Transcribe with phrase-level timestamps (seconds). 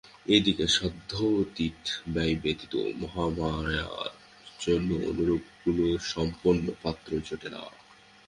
[0.27, 1.79] এদিকে সাধ্যাতীত
[2.07, 4.11] ব্যয় ব্যতীত মহামায়ার
[4.59, 7.61] জন্যও অনুরূপ কুলসম্পন্ন পাত্র জোটে না।